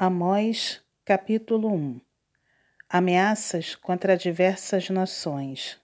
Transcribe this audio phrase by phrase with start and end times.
[0.00, 2.00] Amós, capítulo 1
[2.88, 5.76] Ameaças contra diversas nações.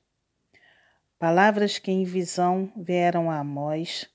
[1.18, 4.08] Palavras que em visão vieram a Amós,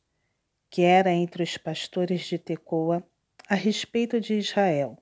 [0.70, 3.04] que era entre os pastores de Tecoa,
[3.50, 4.98] a respeito de Israel,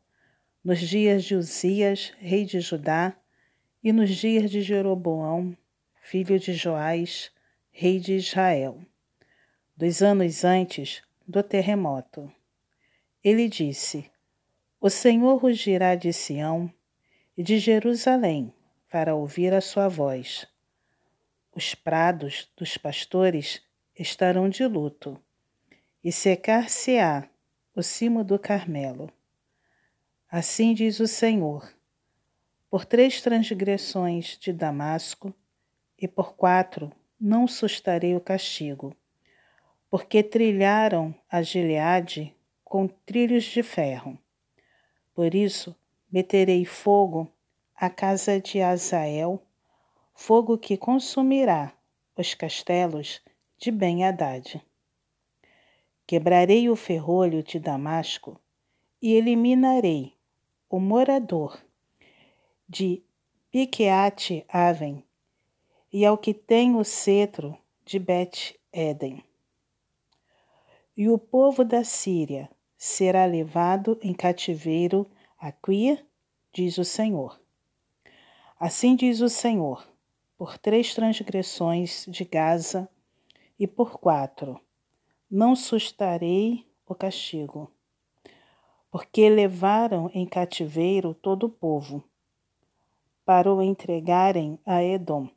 [0.63, 3.15] nos dias de Uzias, rei de Judá,
[3.83, 5.55] e nos dias de Jeroboão,
[6.01, 7.29] filho de Joás,
[7.69, 8.81] rei de Israel,
[9.77, 12.31] dos anos antes do terremoto.
[13.23, 14.09] Ele disse:
[14.79, 16.71] o Senhor rugirá de Sião
[17.35, 18.53] e de Jerusalém
[18.87, 20.47] para ouvir a sua voz.
[21.55, 23.63] Os prados dos pastores
[23.97, 25.19] estarão de luto,
[26.03, 27.27] e secar-se-á
[27.75, 29.11] o cimo do Carmelo.
[30.29, 31.73] Assim diz o Senhor:
[32.69, 35.33] por três transgressões de Damasco
[35.97, 38.95] e por quatro não sustarei o castigo,
[39.89, 44.19] porque trilharam a Gileade com trilhos de ferro
[45.17, 45.75] por isso,
[46.11, 47.27] meterei fogo
[47.75, 49.41] à casa de Azael,
[50.13, 51.73] fogo que consumirá
[52.15, 53.19] os castelos
[53.57, 54.61] de Ben-Hadad.
[56.05, 58.39] Quebrarei o ferrolho de Damasco
[59.01, 60.13] e eliminarei
[60.69, 61.59] o morador
[62.69, 63.01] de
[63.49, 65.03] Piqueate Aven
[65.91, 69.23] e ao que tem o cetro de Bet-Eden.
[70.95, 72.47] E o povo da Síria
[72.77, 76.05] será levado em cativeiro a Quia,
[76.53, 77.41] diz o Senhor.
[78.59, 79.87] Assim diz o Senhor,
[80.37, 82.87] por três transgressões de Gaza
[83.59, 84.59] e por quatro,
[85.29, 87.71] não sustarei o castigo,
[88.91, 92.03] porque levaram em cativeiro todo o povo,
[93.25, 95.29] para o entregarem a Edom.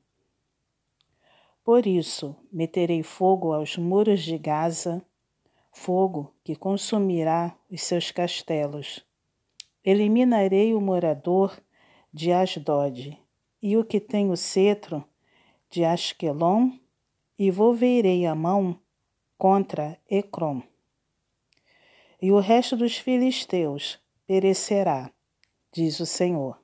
[1.64, 5.04] Por isso meterei fogo aos muros de Gaza
[5.70, 9.04] fogo que consumirá os seus castelos.
[9.84, 11.58] Eliminarei o morador
[12.12, 13.18] de Asdod
[13.62, 15.04] e o que tem o cetro
[15.70, 16.72] de Asquelon,
[17.38, 18.78] e volverei a mão
[19.38, 20.60] contra Ecrom.
[22.20, 25.10] E o resto dos filisteus perecerá,
[25.72, 26.60] diz o Senhor.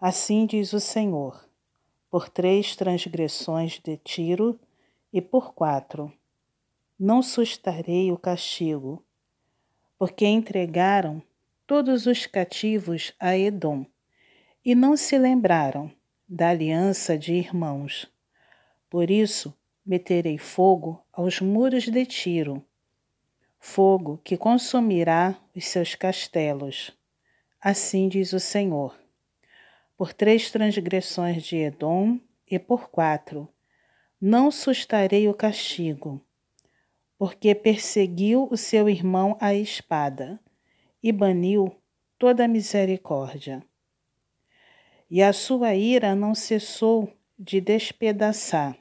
[0.00, 1.48] Assim diz o Senhor,
[2.10, 4.58] por três transgressões de Tiro
[5.12, 6.12] e por quatro
[6.98, 9.04] não sustarei o castigo,
[9.98, 11.22] porque entregaram
[11.66, 13.84] todos os cativos a Edom
[14.64, 15.90] e não se lembraram
[16.28, 18.10] da aliança de irmãos.
[18.88, 19.52] Por isso
[19.84, 22.64] meterei fogo aos muros de Tiro,
[23.58, 26.96] fogo que consumirá os seus castelos.
[27.60, 28.96] Assim diz o Senhor.
[29.96, 33.48] Por três transgressões de Edom e por quatro,
[34.20, 36.24] não sustarei o castigo
[37.24, 40.38] porque perseguiu o seu irmão à espada
[41.02, 41.74] e baniu
[42.18, 43.64] toda a misericórdia.
[45.10, 48.76] E a sua ira não cessou de despedaçar,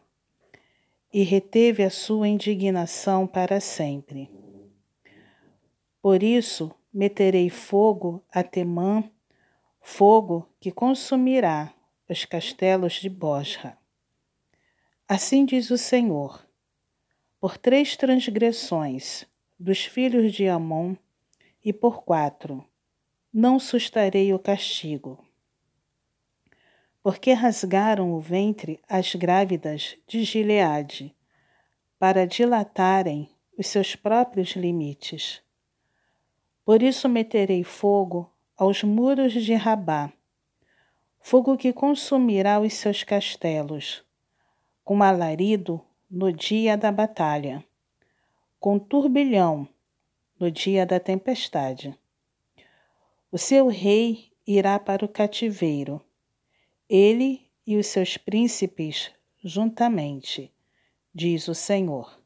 [1.13, 4.29] e reteve a sua indignação para sempre.
[6.01, 9.09] Por isso meterei fogo a Temã,
[9.79, 11.73] fogo que consumirá
[12.09, 13.77] os castelos de Bosra.
[15.07, 16.45] Assim diz o Senhor
[17.43, 19.25] por três transgressões
[19.59, 20.95] dos filhos de Amon
[21.61, 22.65] e por quatro,
[23.33, 25.21] não sustarei o castigo.
[27.01, 31.13] Porque rasgaram o ventre as grávidas de Gileade,
[31.99, 35.41] para dilatarem os seus próprios limites.
[36.63, 40.13] Por isso meterei fogo aos muros de Rabá,
[41.19, 44.01] fogo que consumirá os seus castelos,
[44.85, 45.85] com alarido
[46.15, 47.65] no dia da batalha,
[48.59, 49.67] com turbilhão
[50.39, 51.97] no dia da tempestade.
[53.31, 55.99] O seu rei irá para o cativeiro,
[56.87, 59.11] ele e os seus príncipes
[59.43, 60.53] juntamente,
[61.11, 62.22] diz o Senhor.